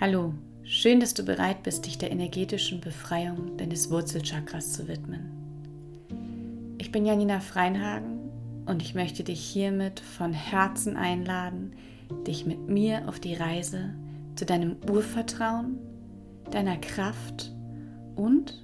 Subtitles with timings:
[0.00, 0.32] Hallo,
[0.62, 5.28] schön, dass du bereit bist, dich der energetischen Befreiung deines Wurzelchakras zu widmen.
[6.78, 8.30] Ich bin Janina Freinhagen
[8.64, 11.74] und ich möchte dich hiermit von Herzen einladen,
[12.26, 13.94] dich mit mir auf die Reise
[14.36, 15.78] zu deinem Urvertrauen,
[16.50, 17.52] deiner Kraft
[18.16, 18.58] und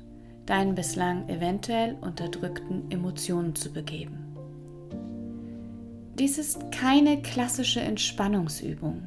[0.47, 4.25] deinen bislang eventuell unterdrückten Emotionen zu begeben.
[6.19, 9.07] Dies ist keine klassische Entspannungsübung,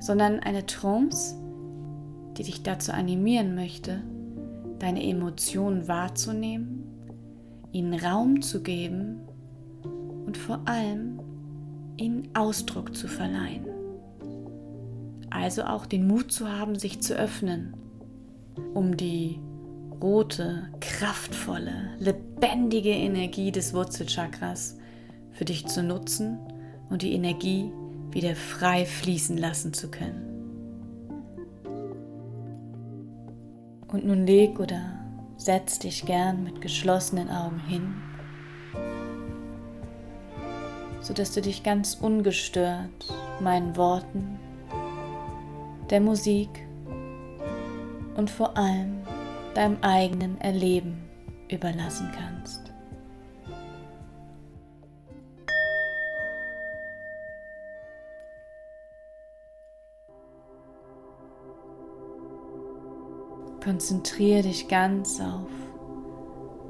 [0.00, 1.45] sondern eine Trance,
[2.36, 4.02] die dich dazu animieren möchte,
[4.78, 6.84] deine Emotionen wahrzunehmen,
[7.72, 9.20] ihnen Raum zu geben
[10.26, 11.20] und vor allem
[11.96, 13.66] ihnen Ausdruck zu verleihen.
[15.30, 17.74] Also auch den Mut zu haben, sich zu öffnen,
[18.74, 19.38] um die
[20.00, 24.76] rote, kraftvolle, lebendige Energie des Wurzelchakras
[25.32, 26.38] für dich zu nutzen
[26.90, 27.70] und die Energie
[28.10, 30.35] wieder frei fließen lassen zu können.
[33.96, 34.82] Und nun leg oder
[35.38, 37.94] setz dich gern mit geschlossenen Augen hin,
[41.00, 44.38] sodass du dich ganz ungestört meinen Worten,
[45.88, 46.50] der Musik
[48.18, 48.98] und vor allem
[49.54, 50.98] deinem eigenen Erleben
[51.48, 52.65] überlassen kannst.
[63.66, 65.50] Konzentriere dich ganz auf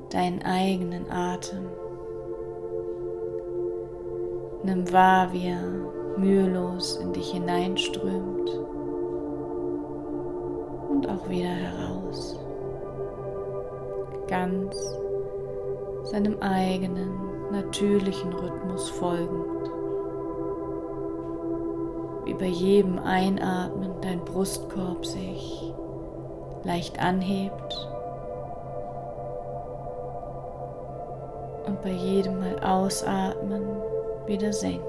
[0.09, 1.69] deinen eigenen Atem.
[4.63, 5.61] Nimm wahr, wie er
[6.17, 8.51] mühelos in dich hineinströmt
[10.89, 12.41] und auch wieder heraus.
[14.27, 14.75] Ganz
[16.05, 17.13] seinem eigenen
[17.53, 19.71] natürlichen Rhythmus folgend.
[22.25, 25.76] Wie bei jedem Einatmen dein Brustkorb sich
[26.67, 27.89] leicht anhebt
[31.67, 33.63] und bei jedem Mal ausatmen
[34.27, 34.83] wieder senkt.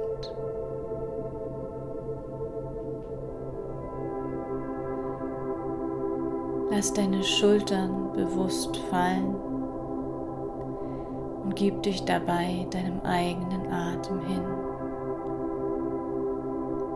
[6.72, 9.36] Lass deine Schultern bewusst fallen
[11.44, 14.44] und gib dich dabei deinem eigenen Atem hin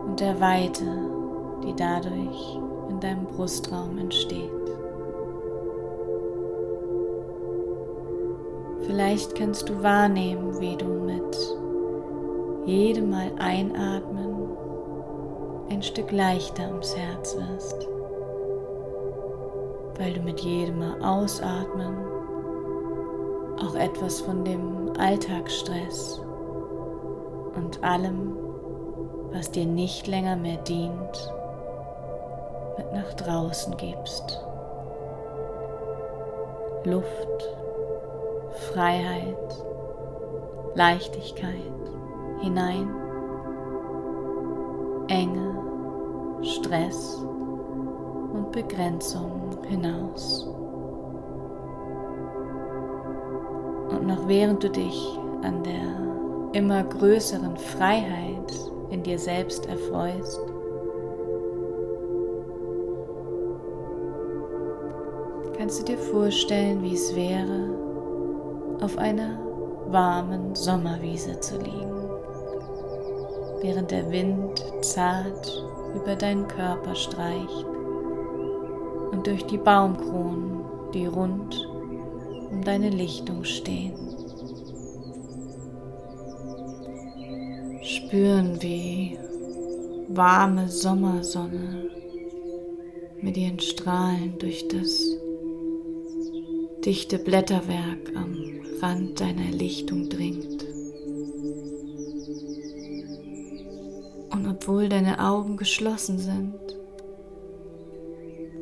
[0.06, 0.84] und der Weite,
[1.64, 2.58] die dadurch
[2.90, 4.61] in deinem Brustraum entsteht.
[8.92, 11.56] Vielleicht kannst du wahrnehmen, wie du mit
[12.66, 14.50] jedem Mal einatmen
[15.70, 17.88] ein Stück leichter ums Herz wirst,
[19.96, 21.96] weil du mit jedem Mal ausatmen
[23.64, 26.20] auch etwas von dem Alltagsstress
[27.56, 28.36] und allem,
[29.32, 31.32] was dir nicht länger mehr dient,
[32.76, 34.38] mit nach draußen gibst.
[36.84, 37.61] Luft
[38.72, 39.64] Freiheit,
[40.74, 41.72] Leichtigkeit
[42.40, 42.88] hinein,
[45.08, 45.58] Enge,
[46.42, 47.22] Stress
[48.32, 50.48] und Begrenzung hinaus.
[53.90, 58.52] Und noch während du dich an der immer größeren Freiheit
[58.90, 60.40] in dir selbst erfreust,
[65.58, 67.81] kannst du dir vorstellen, wie es wäre,
[68.82, 69.38] auf einer
[69.88, 71.92] warmen Sommerwiese zu liegen,
[73.60, 77.66] während der Wind zart über deinen Körper streicht
[79.12, 81.68] und durch die Baumkronen, die rund
[82.50, 83.94] um deine Lichtung stehen.
[87.82, 89.18] Spüren, wie
[90.08, 91.88] warme Sommersonne
[93.20, 95.21] mit ihren Strahlen durch das
[96.84, 98.36] dichte Blätterwerk am
[98.80, 100.64] Rand deiner Lichtung dringt.
[104.30, 106.54] Und obwohl deine Augen geschlossen sind,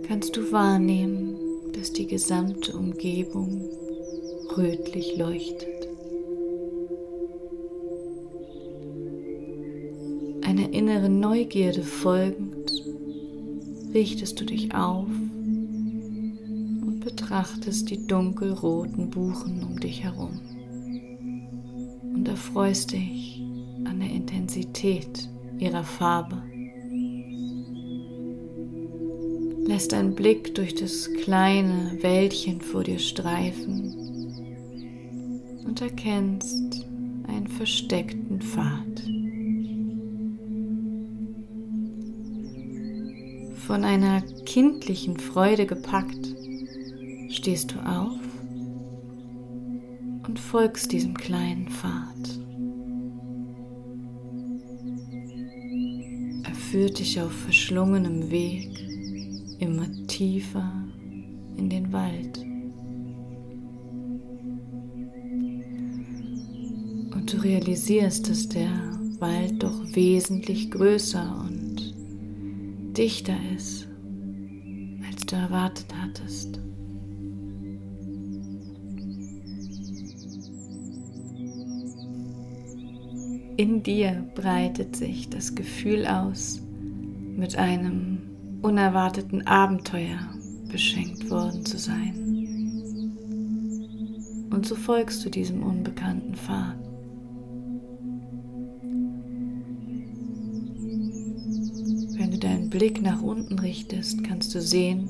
[0.07, 1.37] kannst du wahrnehmen,
[1.73, 3.65] dass die gesamte Umgebung
[4.55, 5.89] rötlich leuchtet.
[10.43, 12.71] Einer inneren Neugierde folgend
[13.95, 15.07] richtest du dich auf
[17.21, 20.41] betrachtest die dunkelroten Buchen um dich herum
[22.15, 23.43] und erfreust dich
[23.85, 25.29] an der Intensität
[25.59, 26.43] ihrer Farbe.
[29.67, 33.95] Lässt ein Blick durch das kleine Wäldchen vor dir streifen
[35.67, 36.87] und erkennst
[37.29, 39.03] einen versteckten Pfad.
[43.67, 46.40] Von einer kindlichen Freude gepackt,
[47.41, 48.21] stehst du auf
[50.29, 52.39] und folgst diesem kleinen Pfad.
[56.45, 58.69] Er führt dich auf verschlungenem Weg
[59.59, 60.71] immer tiefer
[61.57, 62.45] in den Wald.
[67.15, 71.95] Und du realisierst, dass der Wald doch wesentlich größer und
[72.99, 73.89] dichter ist,
[75.11, 76.61] als du erwartet hattest.
[83.61, 86.63] In dir breitet sich das Gefühl aus,
[87.37, 88.23] mit einem
[88.63, 90.19] unerwarteten Abenteuer
[90.73, 92.15] beschenkt worden zu sein.
[94.51, 96.79] Und so folgst du diesem unbekannten Pfad.
[102.17, 105.07] Wenn du deinen Blick nach unten richtest, kannst du sehen,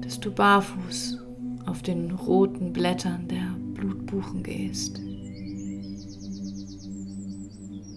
[0.00, 1.20] dass du barfuß
[1.66, 5.00] auf den roten Blättern der Blutbuchen gehst.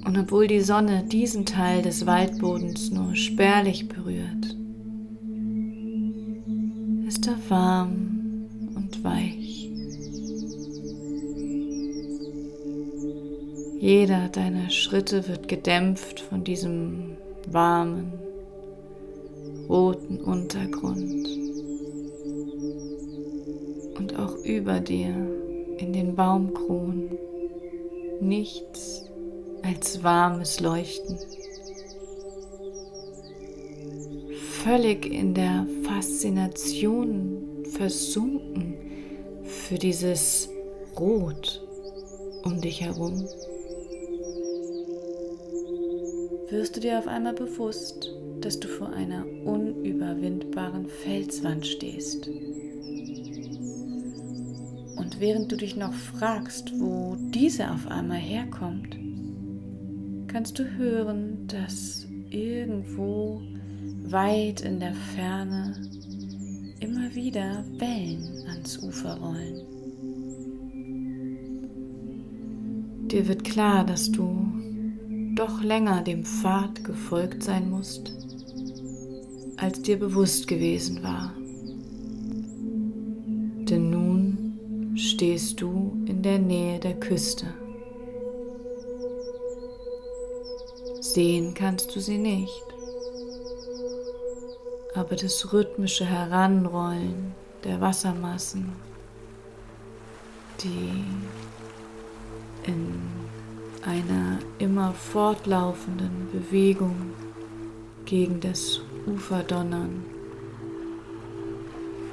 [0.05, 4.57] Und obwohl die Sonne diesen Teil des Waldbodens nur spärlich berührt,
[7.07, 9.69] ist er warm und weich.
[13.79, 17.17] Jeder deiner Schritte wird gedämpft von diesem
[17.47, 18.13] warmen,
[19.67, 21.27] roten Untergrund.
[23.97, 25.15] Und auch über dir
[25.77, 27.09] in den Baumkronen
[28.19, 29.10] nichts
[29.63, 31.17] als warmes Leuchten.
[34.63, 38.75] Völlig in der Faszination versunken
[39.43, 40.49] für dieses
[40.99, 41.61] Rot
[42.43, 43.27] um dich herum,
[46.49, 48.11] wirst du dir auf einmal bewusst,
[48.41, 52.27] dass du vor einer unüberwindbaren Felswand stehst.
[54.97, 58.97] Und während du dich noch fragst, wo diese auf einmal herkommt,
[60.31, 63.41] kannst du hören, dass irgendwo
[64.03, 65.75] weit in der Ferne
[66.79, 69.61] immer wieder Wellen ans Ufer rollen.
[73.09, 74.47] Dir wird klar, dass du
[75.35, 78.13] doch länger dem Pfad gefolgt sein musst,
[79.57, 81.33] als dir bewusst gewesen war.
[83.69, 87.47] Denn nun stehst du in der Nähe der Küste.
[91.13, 92.63] Sehen kannst du sie nicht,
[94.95, 97.35] aber das rhythmische Heranrollen
[97.65, 98.71] der Wassermassen,
[100.63, 101.03] die
[102.63, 103.01] in
[103.85, 106.95] einer immer fortlaufenden Bewegung
[108.05, 110.05] gegen das Ufer donnern,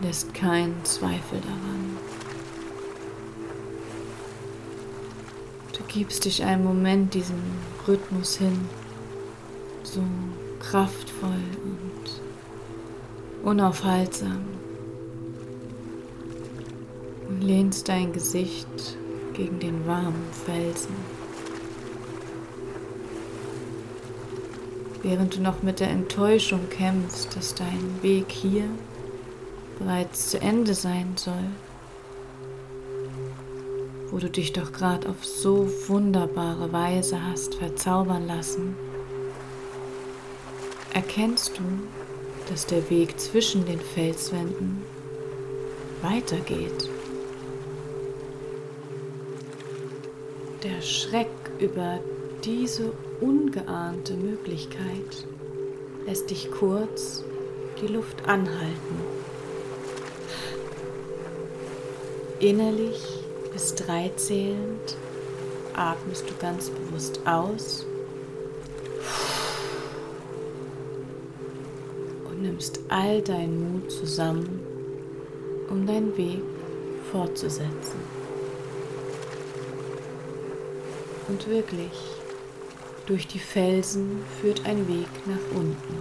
[0.02, 1.98] lässt keinen Zweifel daran.
[5.72, 7.40] Du gibst dich einen Moment diesem
[7.86, 8.58] Rhythmus hin
[9.94, 10.02] so
[10.60, 14.42] kraftvoll und unaufhaltsam
[17.28, 18.96] und lehnst dein Gesicht
[19.34, 20.94] gegen den warmen Felsen.
[25.02, 28.64] Während du noch mit der Enttäuschung kämpfst, dass dein Weg hier
[29.78, 31.44] bereits zu Ende sein soll,
[34.10, 38.74] wo du dich doch gerade auf so wunderbare Weise hast verzaubern lassen,
[40.94, 41.62] erkennst du,
[42.48, 44.82] dass der Weg zwischen den Felswänden
[46.02, 46.88] weitergeht.
[50.62, 51.28] Der Schreck
[51.58, 52.00] über
[52.44, 55.26] diese ungeahnte Möglichkeit
[56.06, 57.24] lässt dich kurz
[57.80, 59.00] die Luft anhalten.
[62.40, 63.00] Innerlich
[63.52, 64.96] bis drei zählend
[65.74, 67.84] atmest du ganz bewusst aus
[72.68, 74.60] nimmst all deinen Mut zusammen,
[75.70, 76.42] um deinen Weg
[77.10, 78.00] fortzusetzen.
[81.28, 81.92] Und wirklich,
[83.06, 85.94] durch die Felsen führt ein Weg nach unten.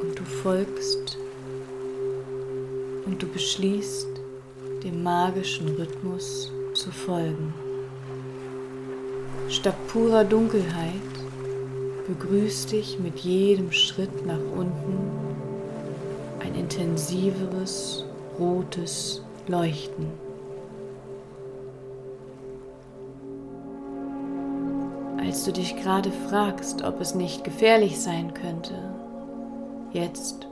[0.00, 1.18] Und du folgst
[3.06, 4.08] und du beschließt,
[4.82, 7.52] dem magischen Rhythmus zu folgen.
[9.48, 11.19] Statt purer Dunkelheit
[12.06, 14.98] begrüßt dich mit jedem Schritt nach unten
[16.40, 18.04] ein intensiveres
[18.38, 20.06] rotes Leuchten.
[25.18, 28.74] Als du dich gerade fragst, ob es nicht gefährlich sein könnte,
[29.92, 30.46] Jetzt,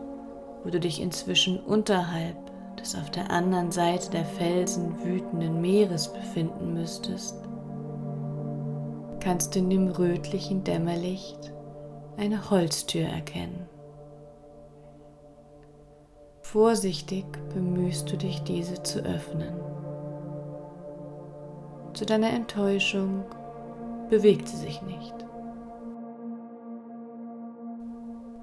[0.64, 2.36] wo du dich inzwischen unterhalb
[2.76, 7.36] des auf der anderen Seite der Felsen wütenden Meeres befinden müsstest,
[9.28, 11.52] kannst du in dem rötlichen Dämmerlicht
[12.16, 13.68] eine Holztür erkennen.
[16.40, 19.52] Vorsichtig bemühst du dich, diese zu öffnen.
[21.92, 23.22] Zu deiner Enttäuschung
[24.08, 25.14] bewegt sie sich nicht.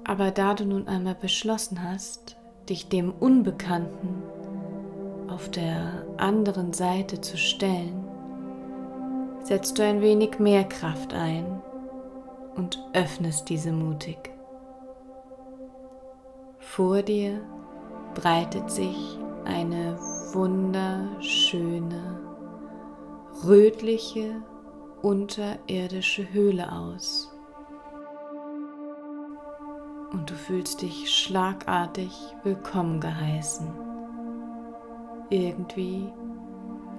[0.04, 2.36] Aber da du nun einmal beschlossen hast,
[2.68, 4.22] dich dem Unbekannten
[5.26, 8.05] auf der anderen Seite zu stellen,
[9.46, 11.62] setzt du ein wenig mehr Kraft ein
[12.56, 14.32] und öffnest diese mutig.
[16.58, 17.40] Vor dir
[18.16, 19.96] breitet sich eine
[20.32, 22.18] wunderschöne,
[23.46, 24.42] rötliche,
[25.02, 27.32] unterirdische Höhle aus.
[30.12, 32.10] Und du fühlst dich schlagartig
[32.42, 33.70] willkommen geheißen,
[35.30, 36.12] irgendwie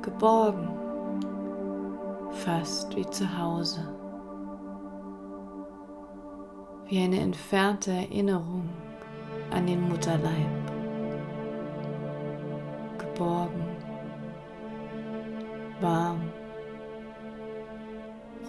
[0.01, 0.86] geborgen,
[2.37, 3.81] fast wie zu Hause,
[6.87, 8.69] wie eine entfernte Erinnerung
[9.51, 10.71] an den Mutterleib
[12.97, 13.65] geborgen,
[15.81, 16.21] warm,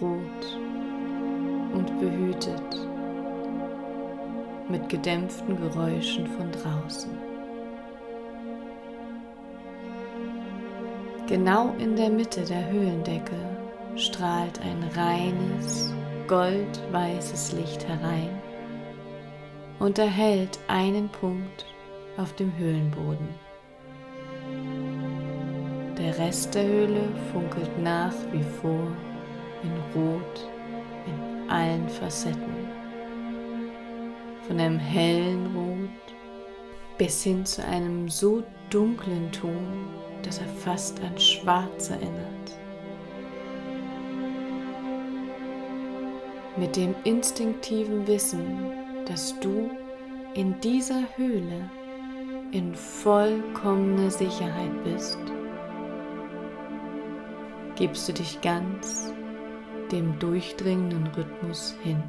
[0.01, 0.59] rot
[1.73, 2.89] und behütet
[4.69, 7.11] mit gedämpften Geräuschen von draußen.
[11.27, 13.58] Genau in der Mitte der Höhlendecke
[13.99, 15.93] strahlt ein reines,
[16.29, 18.31] goldweißes Licht herein
[19.81, 21.67] und erhellt einen Punkt
[22.17, 23.29] auf dem Höhlenboden.
[25.99, 28.87] Der Rest der Höhle funkelt nach wie vor
[29.65, 30.49] in Rot
[31.07, 32.69] in allen Facetten.
[34.47, 36.15] Von einem hellen Rot
[36.99, 39.89] bis hin zu einem so dunklen Ton,
[40.23, 42.59] dass er fast an Schwarz erinnert.
[46.59, 48.73] Mit dem instinktiven Wissen,
[49.07, 49.71] dass du
[50.35, 51.71] in dieser Höhle
[52.51, 55.19] in vollkommener Sicherheit bist,
[57.77, 59.13] gibst du dich ganz
[59.93, 62.03] dem durchdringenden Rhythmus hin.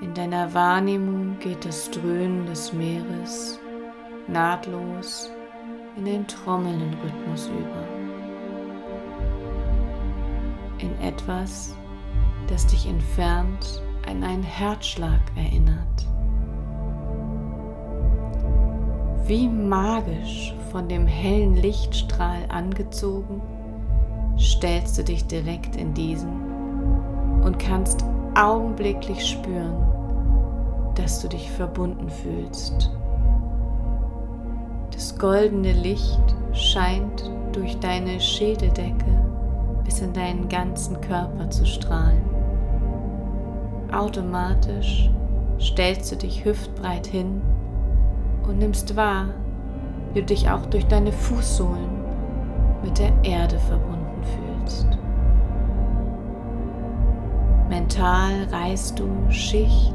[0.00, 3.60] In deiner Wahrnehmung geht das Dröhnen des Meeres
[4.26, 5.30] nahtlos
[5.96, 8.01] in den trommelnden Rhythmus über.
[10.82, 11.76] In etwas,
[12.48, 15.78] das dich entfernt an einen Herzschlag erinnert.
[19.24, 23.40] Wie magisch von dem hellen Lichtstrahl angezogen,
[24.36, 26.32] stellst du dich direkt in diesen
[27.44, 29.86] und kannst augenblicklich spüren,
[30.96, 32.90] dass du dich verbunden fühlst.
[34.90, 39.31] Das goldene Licht scheint durch deine Schädeldecke
[39.84, 42.22] bis in deinen ganzen Körper zu strahlen.
[43.92, 45.10] Automatisch
[45.60, 47.42] stellst du dich hüftbreit hin
[48.46, 49.26] und nimmst wahr,
[50.12, 52.02] wie du dich auch durch deine Fußsohlen
[52.82, 54.86] mit der Erde verbunden fühlst.
[57.68, 59.94] Mental reist du Schicht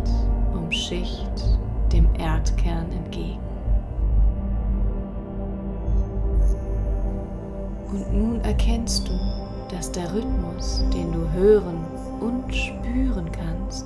[0.54, 1.60] um Schicht
[1.92, 3.40] dem Erdkern entgegen.
[7.92, 9.14] Und nun erkennst du,
[9.70, 11.86] dass der Rhythmus, den du hören
[12.20, 13.86] und spüren kannst,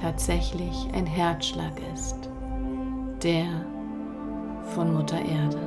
[0.00, 2.16] tatsächlich ein Herzschlag ist.
[3.22, 3.46] Der
[4.74, 5.58] von Mutter Erde.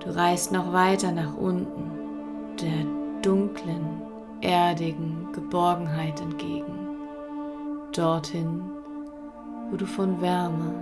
[0.00, 1.90] Du reist noch weiter nach unten,
[2.60, 2.86] der
[3.22, 4.02] dunklen,
[4.40, 6.88] erdigen Geborgenheit entgegen,
[7.92, 8.62] dorthin,
[9.70, 10.72] wo du von Wärme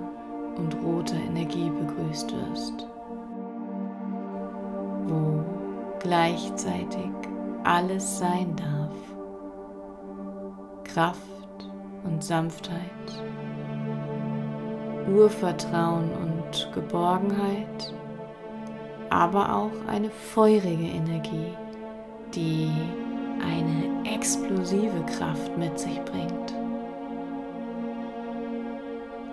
[0.56, 2.86] und roter Energie begrüßt wirst,
[5.06, 5.44] wo
[6.00, 7.10] gleichzeitig
[7.64, 8.94] alles sein darf,
[10.84, 11.20] Kraft
[12.04, 13.24] und Sanftheit
[15.08, 17.94] Urvertrauen und Geborgenheit,
[19.10, 21.52] aber auch eine feurige Energie,
[22.34, 22.70] die
[23.42, 26.54] eine explosive Kraft mit sich bringt.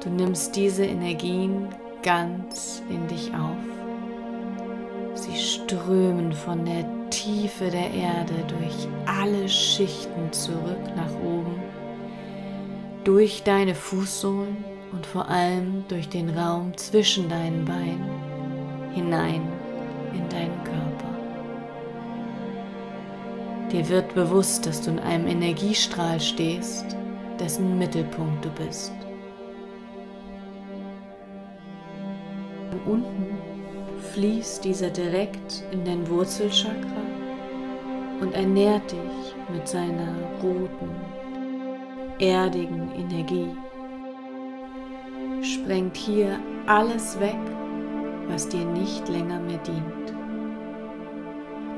[0.03, 1.69] Du nimmst diese Energien
[2.03, 3.80] ganz in dich auf.
[5.21, 11.61] Sie strömen von der Tiefe der Erde durch alle Schichten zurück nach oben,
[13.03, 14.57] durch deine Fußsohlen
[14.91, 18.09] und vor allem durch den Raum zwischen deinen Beinen
[18.95, 19.47] hinein
[20.15, 21.11] in deinen Körper.
[23.71, 26.97] Dir wird bewusst, dass du in einem Energiestrahl stehst,
[27.39, 28.91] dessen Mittelpunkt du bist.
[32.87, 33.40] Unten
[34.01, 37.01] fließt dieser direkt in dein Wurzelchakra
[38.19, 40.89] und ernährt dich mit seiner roten,
[42.19, 43.49] erdigen Energie.
[45.41, 47.39] Sprengt hier alles weg,
[48.27, 50.13] was dir nicht länger mehr dient.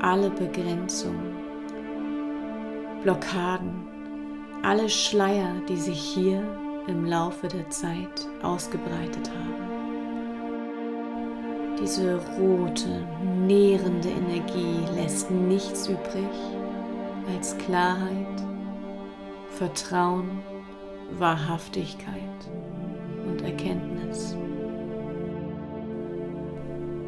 [0.00, 1.34] Alle Begrenzungen,
[3.02, 3.86] Blockaden,
[4.62, 6.42] alle Schleier, die sich hier
[6.86, 9.73] im Laufe der Zeit ausgebreitet haben.
[11.84, 13.06] Diese rote,
[13.46, 16.30] nährende Energie lässt nichts übrig
[17.36, 18.42] als Klarheit,
[19.50, 20.30] Vertrauen,
[21.18, 22.16] Wahrhaftigkeit
[23.28, 24.34] und Erkenntnis.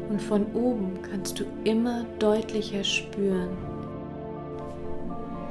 [0.09, 3.57] Und von oben kannst du immer deutlicher spüren,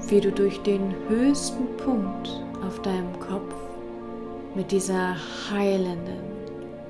[0.06, 2.28] wie du durch den höchsten Punkt
[2.64, 3.56] auf deinem Kopf
[4.54, 5.16] mit dieser
[5.50, 6.22] heilenden,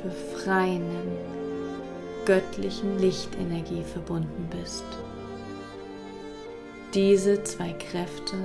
[0.03, 1.36] befreienden,
[2.27, 4.85] göttlichen Lichtenergie verbunden bist.
[6.93, 8.37] Diese zwei Kräfte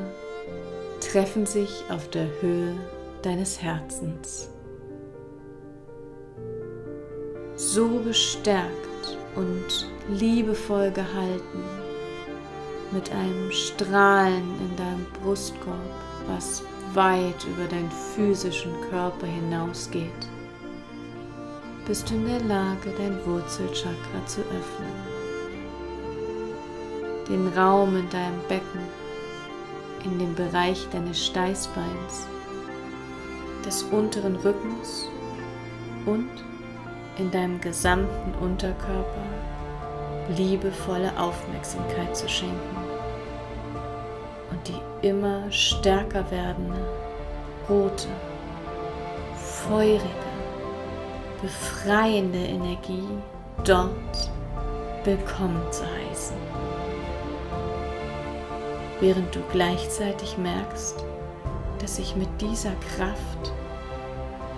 [1.01, 2.75] treffen sich auf der Höhe
[3.23, 4.49] deines Herzens.
[7.55, 11.63] So gestärkt und liebevoll gehalten,
[12.91, 15.75] mit einem Strahlen in deinem Brustkorb,
[16.27, 20.30] was weit über deinen physischen Körper hinausgeht
[21.91, 24.95] bist du in der Lage, dein Wurzelchakra zu öffnen.
[27.27, 28.79] Den Raum in deinem Becken,
[30.05, 32.27] in dem Bereich deines Steißbeins,
[33.65, 35.09] des unteren Rückens
[36.05, 36.29] und
[37.17, 39.25] in deinem gesamten Unterkörper
[40.29, 42.77] liebevolle Aufmerksamkeit zu schenken
[44.49, 46.87] und die immer stärker werdende,
[47.67, 48.07] rote,
[49.35, 50.30] feurige,
[51.41, 53.07] befreiende Energie
[53.63, 54.29] dort
[55.03, 56.37] willkommen zu heißen.
[58.99, 61.03] Während du gleichzeitig merkst,
[61.79, 63.53] dass sich mit dieser Kraft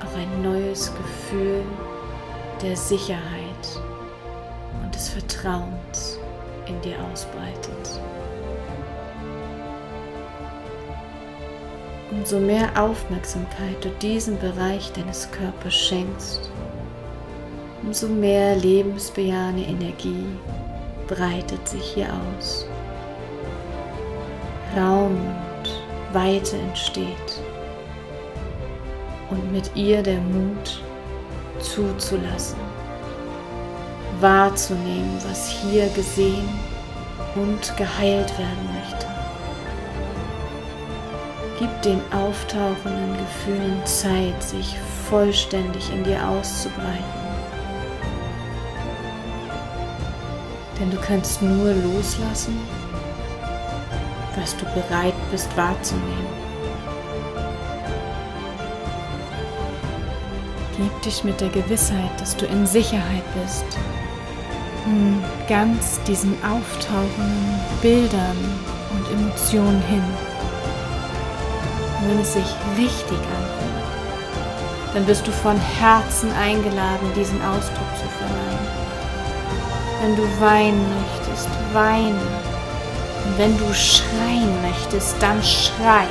[0.02, 1.64] auch ein neues Gefühl
[2.62, 3.80] der Sicherheit
[4.84, 6.20] und des Vertrauens
[6.68, 8.02] in dir ausbreitet.
[12.12, 16.53] Umso mehr Aufmerksamkeit du diesem Bereich deines Körpers schenkst,
[17.86, 20.26] umso mehr lebensbejahende Energie
[21.08, 22.66] breitet sich hier aus.
[24.76, 27.42] Raum und Weite entsteht
[29.30, 30.82] und mit ihr der Mut
[31.60, 32.60] zuzulassen,
[34.20, 36.48] wahrzunehmen, was hier gesehen
[37.36, 39.08] und geheilt werden möchte.
[41.60, 44.76] Gib den auftauchenden Gefühlen Zeit, sich
[45.10, 47.23] vollständig in dir auszubreiten.
[50.84, 52.58] Denn du kannst nur loslassen,
[54.38, 56.28] was du bereit bist wahrzunehmen.
[60.76, 63.64] Gib dich mit der Gewissheit, dass du in Sicherheit bist,
[65.48, 68.38] ganz diesen auftauchenden Bildern
[68.92, 70.04] und Emotionen hin.
[72.02, 78.10] Und wenn es sich richtig anfühlt, dann bist du von Herzen eingeladen, diesen Ausdruck zu
[78.18, 78.83] verleihen.
[80.04, 82.20] Wenn du weinen möchtest, weine.
[83.24, 86.08] Und wenn du schreien möchtest, dann schrei.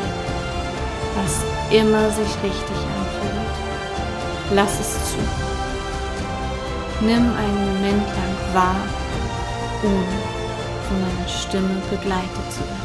[1.15, 3.55] Was immer sich richtig anfühlt.
[4.55, 5.19] Lass es zu.
[7.03, 8.77] Nimm einen Moment lang wahr,
[9.83, 10.23] ohne
[10.89, 12.82] von meiner Stimme begleitet zu werden.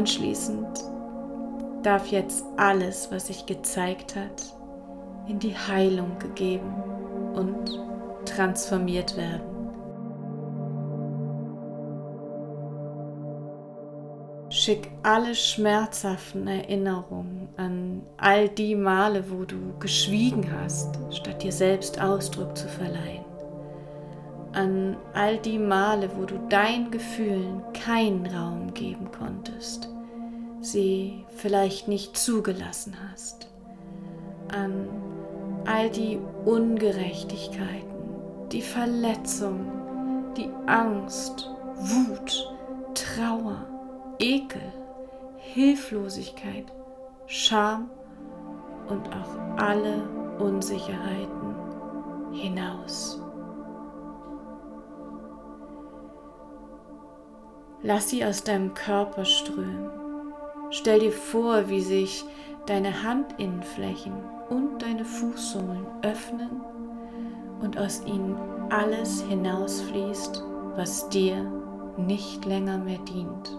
[0.00, 0.82] Anschließend
[1.82, 4.56] darf jetzt alles, was sich gezeigt hat,
[5.28, 6.72] in die Heilung gegeben
[7.34, 7.78] und
[8.24, 9.42] transformiert werden.
[14.48, 22.00] Schick alle schmerzhaften Erinnerungen an all die Male, wo du geschwiegen hast, statt dir selbst
[22.00, 23.29] Ausdruck zu verleihen.
[24.52, 29.88] An all die Male, wo du deinen Gefühlen keinen Raum geben konntest,
[30.60, 33.48] sie vielleicht nicht zugelassen hast.
[34.48, 34.88] An
[35.66, 37.94] all die Ungerechtigkeiten,
[38.50, 39.70] die Verletzungen,
[40.36, 42.52] die Angst, Wut,
[42.94, 43.66] Trauer,
[44.18, 44.72] Ekel,
[45.36, 46.66] Hilflosigkeit,
[47.26, 47.90] Scham
[48.88, 50.02] und auch alle
[50.38, 51.54] Unsicherheiten
[52.32, 53.19] hinaus.
[57.82, 59.90] Lass sie aus deinem Körper strömen.
[60.70, 62.24] Stell dir vor, wie sich
[62.66, 64.12] deine Handinnenflächen
[64.50, 66.60] und deine Fußsohlen öffnen
[67.60, 68.36] und aus ihnen
[68.70, 70.44] alles hinausfließt,
[70.76, 71.50] was dir
[71.96, 73.58] nicht länger mehr dient.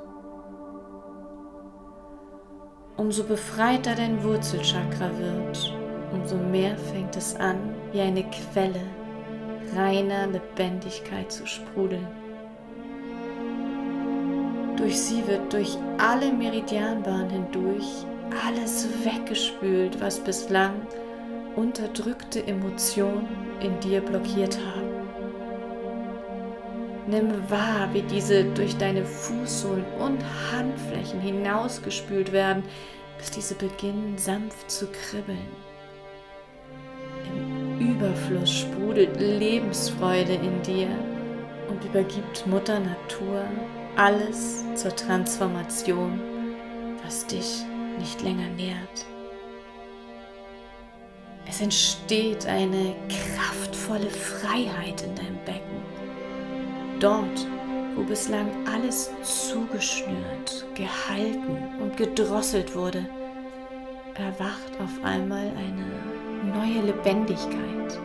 [2.98, 5.76] Umso befreiter dein Wurzelchakra wird,
[6.14, 7.58] umso mehr fängt es an,
[7.92, 8.82] wie eine Quelle
[9.76, 12.21] reiner Lebendigkeit zu sprudeln.
[14.82, 18.04] Durch sie wird durch alle Meridianbahnen hindurch
[18.48, 20.74] alles weggespült, was bislang
[21.56, 23.28] unterdrückte Emotionen
[23.60, 25.08] in dir blockiert haben.
[27.06, 30.20] Nimm wahr, wie diese durch deine Fußsohlen und
[30.52, 32.64] Handflächen hinausgespült werden,
[33.20, 35.38] bis diese beginnen sanft zu kribbeln.
[37.80, 40.88] Im Überfluss sprudelt Lebensfreude in dir
[41.70, 43.44] und übergibt Mutter Natur
[43.96, 46.20] alles zur Transformation,
[47.04, 47.64] was dich
[48.00, 49.06] nicht länger nährt.
[51.48, 55.82] Es entsteht eine kraftvolle Freiheit in deinem Becken
[57.02, 57.48] Dort,
[57.96, 63.04] wo bislang alles zugeschnürt, gehalten und gedrosselt wurde,
[64.14, 68.00] erwacht auf einmal eine neue Lebendigkeit,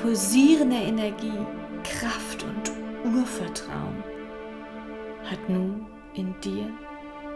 [0.00, 1.38] pulsierende Energie,
[1.84, 2.72] Kraft und
[3.14, 4.02] Urvertrauen
[5.30, 6.70] hat nun in dir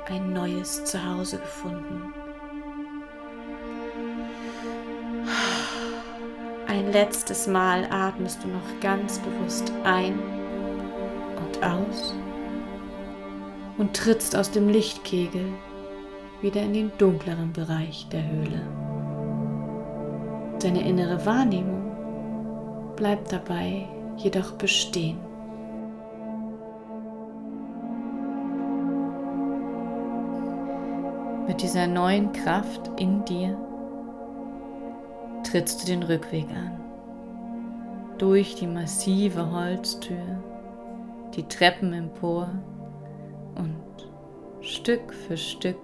[0.09, 2.13] ein neues Zuhause gefunden.
[6.67, 10.19] Ein letztes Mal atmest du noch ganz bewusst ein
[11.37, 12.15] und aus
[13.79, 15.47] und trittst aus dem Lichtkegel
[16.43, 18.63] wieder in den dunkleren Bereich der Höhle.
[20.61, 25.30] Deine innere Wahrnehmung bleibt dabei jedoch bestehen.
[31.51, 33.59] Mit dieser neuen Kraft in dir
[35.43, 36.81] trittst du den Rückweg an.
[38.19, 40.39] Durch die massive Holztür,
[41.35, 42.51] die Treppen empor
[43.57, 43.75] und
[44.61, 45.81] Stück für Stück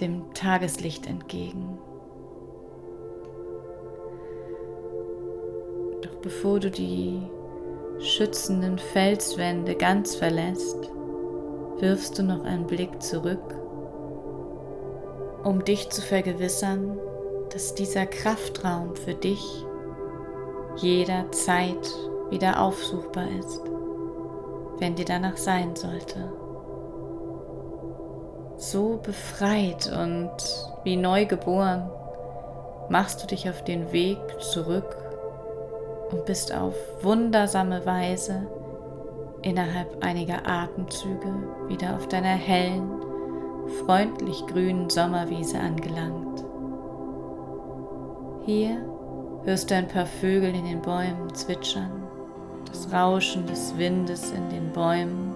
[0.00, 1.78] dem Tageslicht entgegen.
[6.02, 7.20] Doch bevor du die
[7.98, 10.88] schützenden Felswände ganz verlässt,
[11.80, 13.55] wirfst du noch einen Blick zurück,
[15.46, 16.98] um dich zu vergewissern,
[17.52, 19.64] dass dieser Kraftraum für dich
[20.74, 21.88] jederzeit
[22.30, 23.62] wieder aufsuchbar ist,
[24.78, 26.32] wenn dir danach sein sollte.
[28.56, 30.32] So befreit und
[30.82, 31.92] wie neu geboren
[32.88, 34.96] machst du dich auf den Weg zurück
[36.10, 38.48] und bist auf wundersame Weise
[39.42, 41.32] innerhalb einiger Atemzüge
[41.68, 43.05] wieder auf deiner hellen,
[43.68, 46.44] freundlich grünen Sommerwiese angelangt.
[48.44, 48.84] Hier
[49.44, 52.02] hörst du ein paar Vögel in den Bäumen zwitschern,
[52.66, 55.34] das Rauschen des Windes in den Bäumen,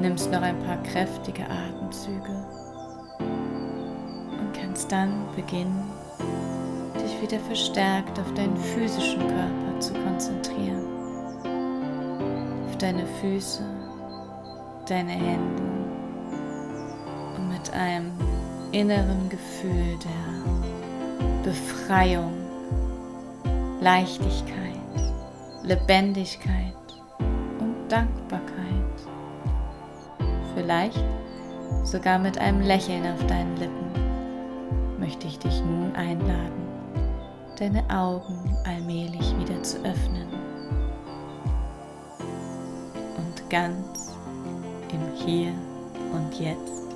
[0.00, 2.46] nimmst noch ein paar kräftige Atemzüge
[3.18, 5.90] und kannst dann beginnen,
[6.94, 10.86] dich wieder verstärkt auf deinen physischen Körper zu konzentrieren,
[12.68, 13.64] auf deine Füße,
[14.86, 15.57] deine Hände
[17.58, 18.12] mit einem
[18.72, 22.32] inneren Gefühl der Befreiung,
[23.80, 24.76] Leichtigkeit,
[25.62, 26.74] Lebendigkeit
[27.58, 28.54] und Dankbarkeit.
[30.54, 31.02] Vielleicht
[31.84, 33.88] sogar mit einem Lächeln auf deinen Lippen
[34.98, 36.66] möchte ich dich nun einladen,
[37.58, 40.28] deine Augen allmählich wieder zu öffnen
[43.16, 44.14] und ganz
[44.92, 45.52] im Hier
[46.12, 46.87] und Jetzt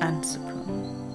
[0.00, 1.05] and Supreme.